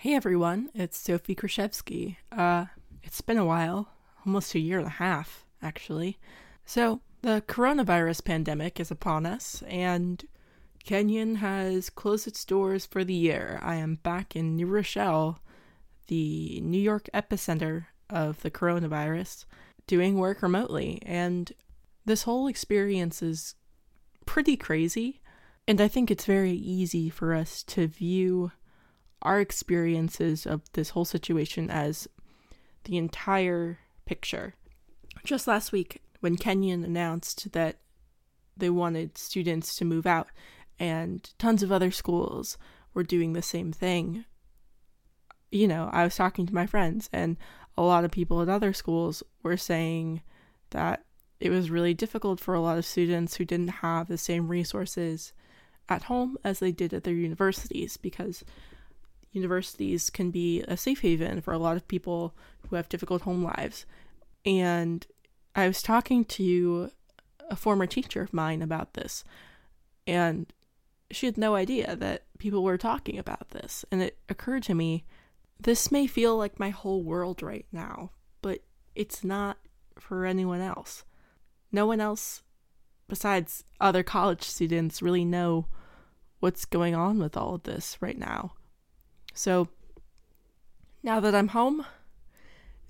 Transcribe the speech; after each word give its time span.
Hey 0.00 0.14
everyone, 0.14 0.70
it's 0.72 0.96
Sophie 0.96 1.34
Krashevsky. 1.34 2.16
Uh, 2.32 2.64
it's 3.02 3.20
been 3.20 3.36
a 3.36 3.44
while, 3.44 3.90
almost 4.24 4.54
a 4.54 4.58
year 4.58 4.78
and 4.78 4.86
a 4.86 4.92
half, 4.92 5.44
actually. 5.60 6.18
So, 6.64 7.02
the 7.20 7.44
coronavirus 7.46 8.24
pandemic 8.24 8.80
is 8.80 8.90
upon 8.90 9.26
us, 9.26 9.62
and 9.68 10.24
Kenyon 10.84 11.34
has 11.34 11.90
closed 11.90 12.26
its 12.26 12.46
doors 12.46 12.86
for 12.86 13.04
the 13.04 13.12
year. 13.12 13.60
I 13.62 13.74
am 13.74 13.96
back 13.96 14.34
in 14.34 14.56
New 14.56 14.68
Rochelle, 14.68 15.40
the 16.06 16.62
New 16.62 16.80
York 16.80 17.10
epicenter 17.12 17.84
of 18.08 18.40
the 18.40 18.50
coronavirus, 18.50 19.44
doing 19.86 20.16
work 20.16 20.40
remotely, 20.40 21.02
and 21.04 21.52
this 22.06 22.22
whole 22.22 22.46
experience 22.46 23.20
is 23.20 23.54
pretty 24.24 24.56
crazy. 24.56 25.20
And 25.68 25.78
I 25.78 25.88
think 25.88 26.10
it's 26.10 26.24
very 26.24 26.52
easy 26.52 27.10
for 27.10 27.34
us 27.34 27.62
to 27.64 27.86
view 27.86 28.50
our 29.22 29.40
experiences 29.40 30.46
of 30.46 30.62
this 30.72 30.90
whole 30.90 31.04
situation 31.04 31.70
as 31.70 32.08
the 32.84 32.96
entire 32.96 33.78
picture. 34.06 34.54
Just 35.24 35.46
last 35.46 35.72
week, 35.72 36.02
when 36.20 36.36
Kenyon 36.36 36.84
announced 36.84 37.52
that 37.52 37.76
they 38.56 38.70
wanted 38.70 39.18
students 39.18 39.76
to 39.76 39.84
move 39.84 40.06
out, 40.06 40.28
and 40.78 41.30
tons 41.38 41.62
of 41.62 41.70
other 41.70 41.90
schools 41.90 42.56
were 42.94 43.02
doing 43.02 43.32
the 43.32 43.42
same 43.42 43.72
thing, 43.72 44.24
you 45.50 45.68
know, 45.68 45.90
I 45.92 46.04
was 46.04 46.16
talking 46.16 46.46
to 46.46 46.54
my 46.54 46.66
friends, 46.66 47.08
and 47.12 47.36
a 47.76 47.82
lot 47.82 48.04
of 48.04 48.10
people 48.10 48.40
at 48.40 48.48
other 48.48 48.72
schools 48.72 49.22
were 49.42 49.56
saying 49.56 50.22
that 50.70 51.04
it 51.40 51.50
was 51.50 51.70
really 51.70 51.94
difficult 51.94 52.38
for 52.38 52.54
a 52.54 52.60
lot 52.60 52.78
of 52.78 52.84
students 52.84 53.36
who 53.36 53.44
didn't 53.44 53.68
have 53.68 54.08
the 54.08 54.18
same 54.18 54.48
resources 54.48 55.32
at 55.88 56.04
home 56.04 56.36
as 56.44 56.60
they 56.60 56.70
did 56.70 56.92
at 56.94 57.04
their 57.04 57.14
universities 57.14 57.96
because 57.96 58.44
universities 59.32 60.10
can 60.10 60.30
be 60.30 60.62
a 60.62 60.76
safe 60.76 61.00
haven 61.00 61.40
for 61.40 61.52
a 61.52 61.58
lot 61.58 61.76
of 61.76 61.88
people 61.88 62.34
who 62.68 62.76
have 62.76 62.88
difficult 62.88 63.22
home 63.22 63.42
lives. 63.44 63.86
And 64.44 65.06
I 65.54 65.66
was 65.66 65.82
talking 65.82 66.24
to 66.26 66.90
a 67.48 67.56
former 67.56 67.86
teacher 67.86 68.22
of 68.22 68.32
mine 68.32 68.62
about 68.62 68.94
this, 68.94 69.24
and 70.06 70.52
she 71.10 71.26
had 71.26 71.36
no 71.36 71.54
idea 71.54 71.96
that 71.96 72.22
people 72.38 72.62
were 72.62 72.78
talking 72.78 73.18
about 73.18 73.50
this. 73.50 73.84
And 73.90 74.02
it 74.02 74.18
occurred 74.28 74.62
to 74.64 74.74
me 74.74 75.04
this 75.58 75.92
may 75.92 76.06
feel 76.06 76.36
like 76.36 76.58
my 76.58 76.70
whole 76.70 77.02
world 77.02 77.42
right 77.42 77.66
now, 77.70 78.12
but 78.40 78.60
it's 78.94 79.22
not 79.22 79.58
for 79.98 80.24
anyone 80.24 80.60
else. 80.60 81.04
No 81.70 81.86
one 81.86 82.00
else 82.00 82.42
besides 83.08 83.64
other 83.80 84.02
college 84.02 84.42
students 84.42 85.02
really 85.02 85.24
know 85.24 85.66
what's 86.38 86.64
going 86.64 86.94
on 86.94 87.18
with 87.18 87.36
all 87.36 87.56
of 87.56 87.64
this 87.64 87.98
right 88.00 88.18
now. 88.18 88.52
So 89.40 89.68
now 91.02 91.18
that 91.18 91.34
I'm 91.34 91.48
home, 91.48 91.86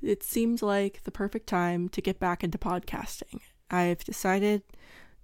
it 0.02 0.24
seems 0.24 0.64
like 0.64 1.04
the 1.04 1.12
perfect 1.12 1.46
time 1.46 1.88
to 1.90 2.00
get 2.00 2.18
back 2.18 2.42
into 2.42 2.58
podcasting. 2.58 3.38
I've 3.70 4.02
decided 4.02 4.62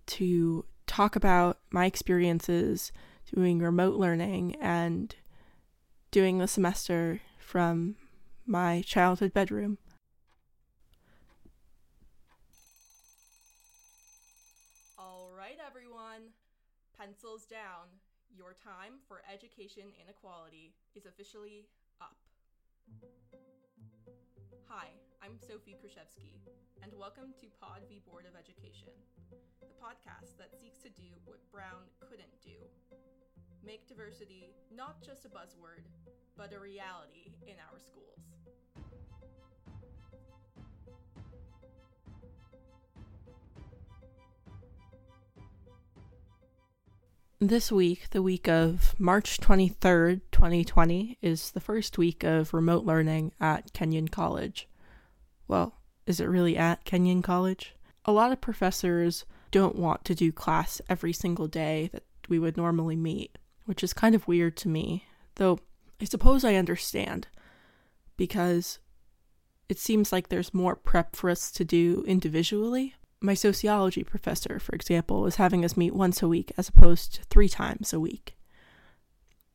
to 0.07 0.65
talk 0.87 1.17
about 1.17 1.59
my 1.73 1.85
experiences 1.85 2.93
doing 3.35 3.59
remote 3.59 3.97
learning 3.97 4.55
and 4.61 5.17
doing 6.13 6.39
the 6.39 6.47
semester 6.47 7.23
from 7.41 7.97
my 8.47 8.83
childhood 8.87 9.35
bedroom. 9.35 9.79
All 14.97 15.33
right, 15.37 15.59
everyone, 15.67 16.35
pencils 16.97 17.47
down. 17.47 18.06
Your 18.37 18.53
time 18.53 19.01
for 19.09 19.25
education 19.33 19.89
inequality 19.97 20.77
is 20.93 21.07
officially 21.09 21.65
up. 22.05 22.21
Hi, 24.69 24.93
I'm 25.25 25.41
Sophie 25.41 25.81
Krashevsky, 25.81 26.37
and 26.85 26.93
welcome 27.01 27.33
to 27.41 27.49
Pod 27.57 27.89
v 27.89 28.05
Board 28.05 28.29
of 28.29 28.37
Education, 28.37 28.93
the 29.65 29.73
podcast 29.81 30.37
that 30.37 30.53
seeks 30.53 30.77
to 30.85 30.93
do 30.93 31.17
what 31.25 31.41
Brown 31.51 31.89
couldn't 32.05 32.37
do 32.45 32.61
make 33.65 33.89
diversity 33.89 34.53
not 34.69 35.03
just 35.03 35.25
a 35.25 35.29
buzzword, 35.29 35.89
but 36.37 36.53
a 36.53 36.61
reality 36.61 37.33
in 37.49 37.57
our 37.73 37.81
schools. 37.81 38.37
This 47.41 47.71
week, 47.71 48.09
the 48.13 48.23
week 48.23 48.49
of 48.49 48.99
March 48.99 49.39
23rd, 49.39 50.23
2020, 50.33 51.19
is 51.21 51.51
the 51.51 51.61
first 51.61 51.99
week 51.99 52.25
of 52.25 52.55
remote 52.55 52.87
learning 52.87 53.33
at 53.39 53.75
Kenyon 53.75 54.09
College. 54.09 54.67
Well, 55.47 55.75
is 56.07 56.19
it 56.19 56.31
really 56.31 56.57
at 56.57 56.87
Kenyon 56.87 57.21
College? 57.21 57.75
A 58.07 58.13
lot 58.13 58.33
of 58.33 58.41
professors 58.41 59.27
don't 59.51 59.77
want 59.77 60.03
to 60.07 60.15
do 60.15 60.33
class 60.33 60.81
every 60.89 61.13
single 61.13 61.47
day 61.47 61.91
that 61.93 62.05
we 62.27 62.39
would 62.39 62.57
normally 62.57 62.97
meet, 62.97 63.37
which 63.67 63.85
is 63.85 63.93
kind 63.93 64.15
of 64.15 64.27
weird 64.27 64.57
to 64.57 64.69
me, 64.69 65.05
though 65.35 65.59
I 66.01 66.07
suppose 66.07 66.43
I 66.43 66.55
understand, 66.55 67.29
because 68.17 68.79
it 69.69 69.79
seems 69.79 70.11
like 70.11 70.31
there's 70.31 70.55
more 70.55 70.75
prep 70.75 71.15
for 71.15 71.29
us 71.29 71.51
to 71.51 71.67
do 71.67 72.03
individually 72.07 72.95
my 73.21 73.35
sociology 73.35 74.05
professor, 74.05 74.59
for 74.59 74.75
example, 74.75 75.27
is 75.27 75.37
having 75.37 75.65
us 75.65 75.77
meet 75.77 75.95
once 75.95 76.23
a 76.23 76.29
week 76.29 76.53
as 76.57 76.69
opposed 76.69 77.15
to 77.15 77.25
three 77.25 77.49
times 77.49 77.93
a 77.93 78.01
week, 78.01 78.37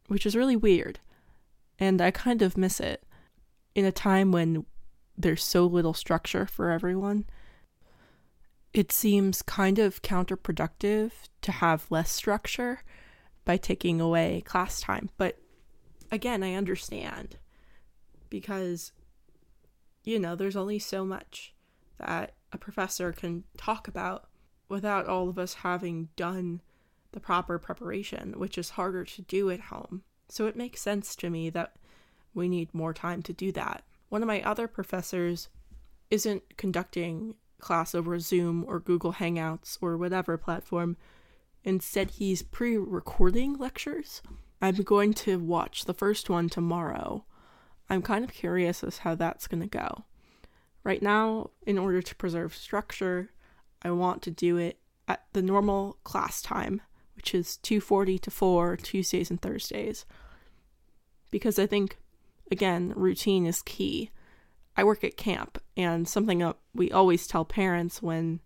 which 0.07 0.25
is 0.25 0.35
really 0.35 0.55
weird. 0.55 0.99
And 1.79 2.01
I 2.01 2.11
kind 2.11 2.41
of 2.41 2.57
miss 2.57 2.79
it 2.79 3.03
in 3.75 3.85
a 3.85 3.91
time 3.91 4.31
when 4.31 4.65
there's 5.17 5.43
so 5.43 5.65
little 5.65 5.93
structure 5.93 6.45
for 6.45 6.71
everyone. 6.71 7.25
It 8.73 8.91
seems 8.91 9.41
kind 9.41 9.79
of 9.79 10.01
counterproductive 10.01 11.11
to 11.41 11.51
have 11.51 11.89
less 11.89 12.11
structure 12.11 12.83
by 13.45 13.57
taking 13.57 13.99
away 13.99 14.41
class 14.45 14.81
time. 14.81 15.09
But 15.17 15.37
again, 16.11 16.41
I 16.43 16.53
understand 16.53 17.37
because, 18.29 18.91
you 20.03 20.19
know, 20.19 20.35
there's 20.35 20.55
only 20.55 20.79
so 20.79 21.05
much 21.05 21.53
that 21.99 22.33
a 22.51 22.57
professor 22.57 23.11
can 23.11 23.43
talk 23.57 23.87
about 23.87 24.27
without 24.69 25.07
all 25.07 25.29
of 25.29 25.37
us 25.37 25.55
having 25.55 26.09
done 26.15 26.61
the 27.11 27.19
proper 27.19 27.59
preparation, 27.59 28.33
which 28.37 28.57
is 28.57 28.71
harder 28.71 29.03
to 29.03 29.21
do 29.21 29.49
at 29.49 29.59
home. 29.59 30.03
So 30.29 30.47
it 30.47 30.55
makes 30.55 30.81
sense 30.81 31.15
to 31.17 31.29
me 31.29 31.49
that 31.49 31.75
we 32.33 32.47
need 32.47 32.73
more 32.73 32.93
time 32.93 33.21
to 33.23 33.33
do 33.33 33.51
that. 33.51 33.83
One 34.09 34.21
of 34.21 34.27
my 34.27 34.41
other 34.41 34.67
professors 34.67 35.49
isn't 36.09 36.57
conducting 36.57 37.35
class 37.59 37.93
over 37.93 38.19
Zoom 38.19 38.65
or 38.67 38.79
Google 38.79 39.13
Hangouts 39.13 39.77
or 39.81 39.97
whatever 39.97 40.37
platform. 40.37 40.97
Instead, 41.63 42.11
he's 42.11 42.41
pre 42.41 42.77
recording 42.77 43.57
lectures. 43.57 44.21
I'm 44.61 44.75
going 44.75 45.13
to 45.13 45.39
watch 45.39 45.85
the 45.85 45.93
first 45.93 46.29
one 46.29 46.49
tomorrow. 46.49 47.25
I'm 47.89 48.01
kind 48.01 48.23
of 48.23 48.33
curious 48.33 48.83
as 48.83 48.99
how 48.99 49.15
that's 49.15 49.47
going 49.47 49.61
to 49.61 49.67
go. 49.67 50.05
Right 50.83 51.01
now, 51.01 51.51
in 51.65 51.77
order 51.77 52.01
to 52.01 52.15
preserve 52.15 52.55
structure, 52.55 53.31
I 53.83 53.91
want 53.91 54.21
to 54.23 54.31
do 54.31 54.57
it 54.57 54.79
at 55.07 55.25
the 55.33 55.41
normal 55.41 55.97
class 56.03 56.41
time, 56.41 56.81
which 57.15 57.35
is 57.35 57.57
2:40 57.57 58.19
to 58.19 58.31
4 58.31 58.77
Tuesdays 58.77 59.29
and 59.29 59.41
Thursdays. 59.41 60.05
Because 61.29 61.59
I 61.59 61.67
think 61.67 61.97
again, 62.51 62.93
routine 62.95 63.45
is 63.45 63.61
key. 63.61 64.11
I 64.75 64.83
work 64.83 65.03
at 65.03 65.17
camp 65.17 65.57
and 65.75 66.07
something 66.07 66.41
up 66.41 66.61
we 66.73 66.91
always 66.91 67.27
tell 67.27 67.45
parents 67.45 68.01
when 68.01 68.39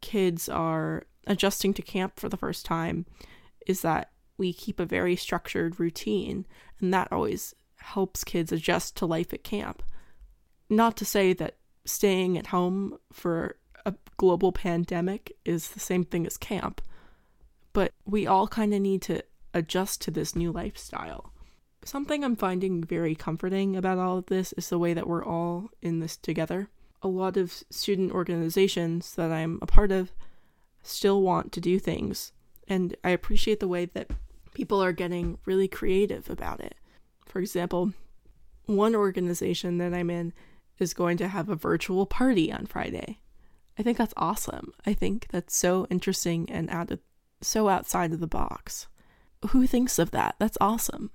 kids 0.00 0.48
are 0.48 1.04
adjusting 1.26 1.74
to 1.74 1.82
camp 1.82 2.18
for 2.18 2.28
the 2.28 2.36
first 2.36 2.64
time 2.64 3.04
is 3.66 3.82
that 3.82 4.12
we 4.38 4.52
keep 4.52 4.80
a 4.80 4.86
very 4.86 5.16
structured 5.16 5.78
routine 5.78 6.46
and 6.80 6.94
that 6.94 7.12
always 7.12 7.54
helps 7.76 8.24
kids 8.24 8.52
adjust 8.52 8.96
to 8.96 9.06
life 9.06 9.32
at 9.34 9.44
camp 9.44 9.82
not 10.68 10.96
to 10.98 11.04
say 11.04 11.32
that 11.34 11.56
staying 11.84 12.36
at 12.36 12.48
home 12.48 12.98
for 13.12 13.56
a 13.86 13.94
global 14.16 14.52
pandemic 14.52 15.32
is 15.44 15.70
the 15.70 15.80
same 15.80 16.04
thing 16.04 16.26
as 16.26 16.36
camp, 16.36 16.82
but 17.72 17.92
we 18.04 18.26
all 18.26 18.46
kind 18.48 18.74
of 18.74 18.80
need 18.80 19.02
to 19.02 19.22
adjust 19.54 20.02
to 20.02 20.10
this 20.10 20.36
new 20.36 20.52
lifestyle. 20.52 21.32
Something 21.84 22.22
I'm 22.22 22.36
finding 22.36 22.84
very 22.84 23.14
comforting 23.14 23.76
about 23.76 23.98
all 23.98 24.18
of 24.18 24.26
this 24.26 24.52
is 24.54 24.68
the 24.68 24.78
way 24.78 24.92
that 24.94 25.06
we're 25.06 25.24
all 25.24 25.70
in 25.80 26.00
this 26.00 26.16
together. 26.16 26.68
A 27.02 27.08
lot 27.08 27.36
of 27.36 27.62
student 27.70 28.12
organizations 28.12 29.14
that 29.14 29.30
I'm 29.30 29.58
a 29.62 29.66
part 29.66 29.92
of 29.92 30.12
still 30.82 31.22
want 31.22 31.52
to 31.52 31.60
do 31.60 31.78
things, 31.78 32.32
and 32.66 32.96
I 33.04 33.10
appreciate 33.10 33.60
the 33.60 33.68
way 33.68 33.86
that 33.86 34.10
people 34.52 34.82
are 34.82 34.92
getting 34.92 35.38
really 35.46 35.68
creative 35.68 36.28
about 36.28 36.60
it. 36.60 36.74
For 37.26 37.38
example, 37.38 37.92
one 38.66 38.94
organization 38.94 39.78
that 39.78 39.94
I'm 39.94 40.10
in 40.10 40.32
is 40.78 40.94
going 40.94 41.16
to 41.18 41.28
have 41.28 41.48
a 41.48 41.56
virtual 41.56 42.06
party 42.06 42.52
on 42.52 42.66
Friday. 42.66 43.18
I 43.78 43.82
think 43.82 43.96
that's 43.96 44.14
awesome. 44.16 44.72
I 44.86 44.92
think 44.92 45.26
that's 45.30 45.56
so 45.56 45.86
interesting 45.90 46.50
and 46.50 46.68
out 46.70 46.90
of, 46.90 47.00
so 47.40 47.68
outside 47.68 48.12
of 48.12 48.20
the 48.20 48.26
box. 48.26 48.88
Who 49.50 49.66
thinks 49.66 49.98
of 49.98 50.10
that? 50.10 50.34
That's 50.38 50.58
awesome. 50.60 51.10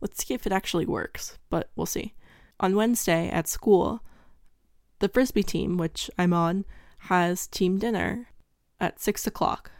Let's 0.00 0.24
see 0.24 0.34
if 0.34 0.46
it 0.46 0.52
actually 0.52 0.86
works, 0.86 1.38
but 1.50 1.70
we'll 1.74 1.86
see. 1.86 2.14
On 2.60 2.76
Wednesday 2.76 3.28
at 3.28 3.48
school, 3.48 4.02
the 5.00 5.08
Frisbee 5.08 5.42
team, 5.42 5.76
which 5.76 6.10
I'm 6.16 6.32
on, 6.32 6.64
has 6.98 7.48
team 7.48 7.78
dinner 7.78 8.28
at 8.80 9.00
6 9.00 9.26
o'clock. 9.26 9.72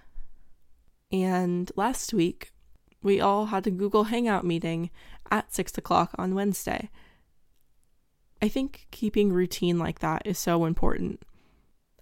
And 1.12 1.70
last 1.76 2.12
week, 2.12 2.50
we 3.02 3.20
all 3.20 3.46
had 3.46 3.66
a 3.66 3.70
Google 3.70 4.04
Hangout 4.04 4.44
meeting 4.44 4.90
at 5.30 5.52
6 5.54 5.78
o'clock 5.78 6.12
on 6.18 6.34
Wednesday. 6.34 6.90
I 8.42 8.48
think 8.48 8.88
keeping 8.90 9.32
routine 9.32 9.78
like 9.78 10.00
that 10.00 10.22
is 10.24 10.36
so 10.36 10.64
important. 10.64 11.22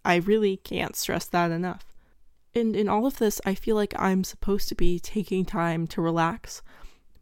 I 0.02 0.16
really 0.16 0.56
can't 0.56 0.96
stress 0.96 1.26
that 1.26 1.50
enough. 1.50 1.94
And 2.54 2.74
in 2.74 2.88
all 2.88 3.04
of 3.04 3.18
this, 3.18 3.42
I 3.44 3.54
feel 3.54 3.76
like 3.76 3.92
I'm 3.98 4.24
supposed 4.24 4.68
to 4.70 4.74
be 4.74 4.98
taking 4.98 5.44
time 5.44 5.86
to 5.88 6.00
relax, 6.00 6.62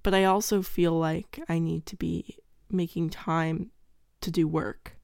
but 0.04 0.14
I 0.14 0.24
also 0.24 0.62
feel 0.62 0.92
like 0.92 1.42
I 1.48 1.58
need 1.58 1.84
to 1.86 1.96
be 1.96 2.38
making 2.70 3.10
time 3.10 3.72
to 4.20 4.30
do 4.30 4.46
work, 4.46 4.96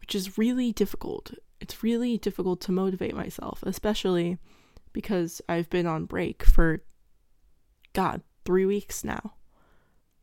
which 0.00 0.14
is 0.14 0.38
really 0.38 0.72
difficult. 0.72 1.32
It's 1.60 1.82
really 1.82 2.16
difficult 2.16 2.60
to 2.62 2.72
motivate 2.72 3.16
myself, 3.16 3.64
especially 3.64 4.38
because 4.92 5.42
I've 5.48 5.68
been 5.70 5.86
on 5.86 6.04
break 6.04 6.44
for, 6.44 6.82
God, 7.94 8.22
three 8.44 8.64
weeks 8.64 9.02
now. 9.02 9.34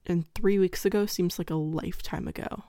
And 0.06 0.26
three 0.34 0.58
weeks 0.58 0.86
ago 0.86 1.06
seems 1.06 1.38
like 1.38 1.50
a 1.50 1.56
lifetime 1.56 2.28
ago. 2.28 2.64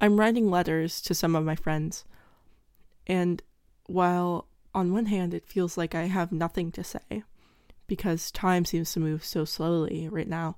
I'm 0.00 0.18
writing 0.18 0.50
letters 0.50 1.00
to 1.02 1.14
some 1.14 1.34
of 1.34 1.44
my 1.44 1.56
friends, 1.56 2.04
and 3.06 3.42
while 3.86 4.48
on 4.74 4.92
one 4.92 5.06
hand 5.06 5.34
it 5.34 5.46
feels 5.46 5.76
like 5.76 5.94
I 5.94 6.04
have 6.04 6.30
nothing 6.30 6.70
to 6.72 6.84
say, 6.84 7.24
because 7.86 8.30
time 8.30 8.64
seems 8.64 8.92
to 8.92 9.00
move 9.00 9.24
so 9.24 9.44
slowly 9.44 10.08
right 10.08 10.28
now, 10.28 10.56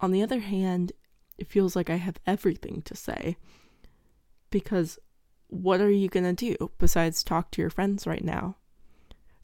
on 0.00 0.12
the 0.12 0.22
other 0.22 0.40
hand, 0.40 0.92
it 1.36 1.48
feels 1.48 1.76
like 1.76 1.90
I 1.90 1.96
have 1.96 2.18
everything 2.26 2.82
to 2.82 2.96
say, 2.96 3.36
because 4.50 4.98
what 5.48 5.80
are 5.80 5.90
you 5.90 6.08
gonna 6.08 6.32
do 6.32 6.56
besides 6.78 7.22
talk 7.22 7.50
to 7.52 7.62
your 7.62 7.70
friends 7.70 8.06
right 8.06 8.24
now? 8.24 8.56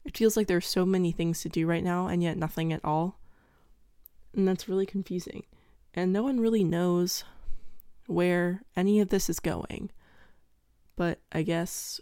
It 0.03 0.15
feels 0.15 0.37
like 0.37 0.47
there's 0.47 0.67
so 0.67 0.85
many 0.85 1.11
things 1.11 1.41
to 1.41 1.49
do 1.49 1.65
right 1.65 1.83
now 1.83 2.07
and 2.07 2.21
yet 2.21 2.37
nothing 2.37 2.71
at 2.71 2.85
all. 2.85 3.19
And 4.35 4.47
that's 4.47 4.69
really 4.69 4.85
confusing. 4.85 5.43
And 5.93 6.13
no 6.13 6.21
one 6.21 6.39
really 6.39 6.63
knows 6.63 7.23
where 8.07 8.61
any 8.75 8.99
of 8.99 9.09
this 9.09 9.29
is 9.29 9.39
going. 9.39 9.91
But 10.95 11.19
I 11.31 11.41
guess 11.41 11.99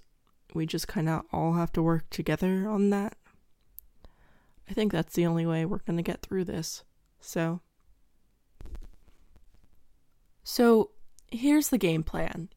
we 0.53 0.65
just 0.65 0.87
kind 0.87 1.09
of 1.09 1.23
all 1.31 1.53
have 1.53 1.71
to 1.73 1.81
work 1.81 2.09
together 2.09 2.69
on 2.69 2.89
that. 2.91 3.15
I 4.69 4.73
think 4.73 4.91
that's 4.91 5.13
the 5.13 5.25
only 5.25 5.45
way 5.45 5.65
we're 5.65 5.79
going 5.79 5.97
to 5.97 6.03
get 6.03 6.21
through 6.21 6.45
this. 6.45 6.83
So 7.19 7.61
So, 10.43 10.91
here's 11.31 11.69
the 11.69 11.77
game 11.77 12.03
plan. 12.03 12.49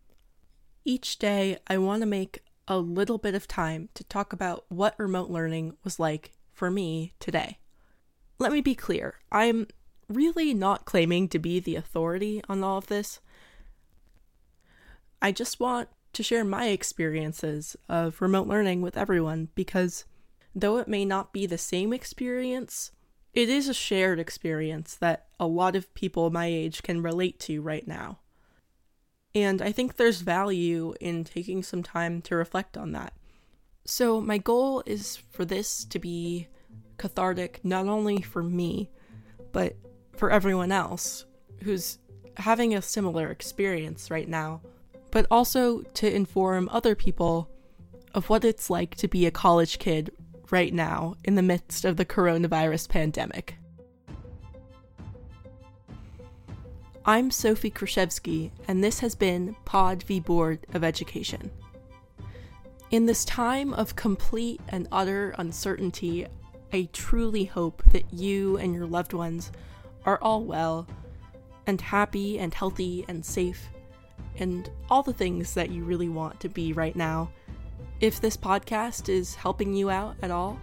Each 0.84 1.19
day 1.19 1.58
I 1.66 1.78
want 1.78 2.02
to 2.02 2.06
make 2.06 2.40
a 2.69 2.78
little 2.78 3.19
bit 3.19 3.34
of 3.34 3.46
time 3.46 3.88
to 3.94 4.04
talk 4.04 4.32
about 4.32 4.64
what 4.69 4.99
remote 4.99 5.31
learning 5.31 5.76
was 5.84 5.99
like 6.00 6.32
for 6.52 6.70
me 6.70 7.14
today. 7.20 7.58
Let 8.38 8.52
me 8.52 8.60
be 8.60 8.75
clear. 8.75 9.14
I'm 9.31 9.69
really 10.08 10.52
not 10.52 10.84
claiming 10.84 11.28
to 11.28 11.38
be 11.38 11.60
the 11.60 11.76
authority 11.76 12.42
on 12.49 12.62
all 12.62 12.78
of 12.78 12.88
this. 12.88 13.20
I 15.26 15.32
just 15.32 15.58
want 15.58 15.88
to 16.12 16.23
share 16.23 16.44
my 16.44 16.69
experiences 16.69 17.75
of 17.88 18.23
remote 18.23 18.46
learning 18.46 18.81
with 18.81 18.96
everyone 18.96 19.49
because 19.56 20.05
though 20.55 20.76
it 20.76 20.87
may 20.87 21.05
not 21.05 21.32
be 21.32 21.46
the 21.46 21.58
same 21.58 21.93
experience, 21.93 22.93
it 23.34 23.49
is 23.49 23.69
a 23.69 23.75
shared 23.75 24.20
experience 24.20 24.94
that 24.94 25.26
a 25.40 25.49
lot 25.49 25.75
of 25.75 25.93
people 25.94 26.31
my 26.31 26.46
age 26.46 26.84
can 26.84 27.02
relate 27.02 27.40
to 27.40 27.61
right 27.61 27.88
now. 27.88 28.20
And 29.34 29.61
I 29.61 29.73
think 29.73 29.96
there's 29.96 30.20
value 30.20 30.94
in 31.00 31.25
taking 31.25 31.64
some 31.64 31.82
time 31.82 32.23
to 32.23 32.37
reflect 32.37 32.76
on 32.76 32.93
that. 32.93 33.12
So, 33.84 34.20
my 34.20 34.38
goal 34.38 34.84
is 34.87 35.17
for 35.17 35.44
this 35.44 35.84
to 35.87 35.99
be 35.99 36.46
cathartic 36.99 37.64
not 37.64 37.88
only 37.88 38.23
for 38.23 38.44
me, 38.44 38.93
but 39.50 39.75
for 40.17 40.31
everyone 40.31 40.70
else 40.70 41.26
who's 41.64 41.99
having 42.37 42.76
a 42.76 42.81
similar 42.81 43.28
experience 43.32 44.08
right 44.08 44.28
now 44.28 44.61
but 45.11 45.26
also 45.31 45.81
to 45.94 46.12
inform 46.12 46.69
other 46.70 46.94
people 46.94 47.49
of 48.14 48.29
what 48.29 48.44
it's 48.44 48.70
like 48.70 48.94
to 48.97 49.08
be 49.08 49.26
a 49.26 49.31
college 49.31 49.79
kid 49.79 50.11
right 50.50 50.73
now 50.73 51.14
in 51.25 51.35
the 51.35 51.43
midst 51.43 51.85
of 51.85 51.97
the 51.97 52.05
coronavirus 52.05 52.88
pandemic. 52.88 53.56
I'm 57.05 57.31
Sophie 57.31 57.70
Krashevsky, 57.70 58.50
and 58.67 58.82
this 58.82 58.99
has 59.00 59.14
been 59.14 59.55
Pod 59.64 60.03
v 60.03 60.19
Board 60.19 60.67
of 60.75 60.82
Education. 60.82 61.50
In 62.91 63.06
this 63.06 63.25
time 63.25 63.73
of 63.75 63.97
complete 63.97 64.61
and 64.69 64.88
utter 64.91 65.35
uncertainty, 65.38 66.26
I 66.73 66.88
truly 66.93 67.44
hope 67.44 67.82
that 67.93 68.12
you 68.12 68.56
and 68.56 68.75
your 68.75 68.87
loved 68.87 69.12
ones 69.12 69.52
are 70.05 70.19
all 70.20 70.44
well 70.44 70.87
and 71.67 71.81
happy 71.81 72.38
and 72.38 72.52
healthy 72.52 73.05
and 73.09 73.25
safe 73.25 73.69
and 74.38 74.71
all 74.91 75.03
the 75.03 75.12
things 75.12 75.55
that 75.55 75.71
you 75.71 75.85
really 75.85 76.09
want 76.09 76.41
to 76.41 76.49
be 76.49 76.73
right 76.73 76.97
now. 76.97 77.31
If 78.00 78.21
this 78.21 78.37
podcast 78.37 79.09
is 79.09 79.35
helping 79.35 79.75
you 79.75 79.91
out 79.91 80.17
at 80.23 80.31
all, 80.31 80.59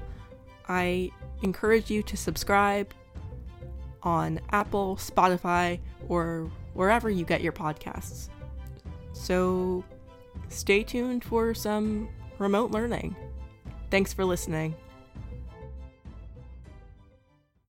I 0.67 1.11
encourage 1.41 1.89
you 1.89 2.03
to 2.03 2.17
subscribe 2.17 2.93
on 4.03 4.39
Apple, 4.51 4.97
Spotify, 4.97 5.79
or 6.07 6.51
wherever 6.73 7.09
you 7.09 7.25
get 7.25 7.41
your 7.41 7.53
podcasts. 7.53 8.29
So 9.13 9.83
stay 10.49 10.83
tuned 10.83 11.23
for 11.23 11.53
some 11.53 12.09
remote 12.37 12.71
learning. 12.71 13.15
Thanks 13.89 14.13
for 14.13 14.25
listening. 14.25 14.75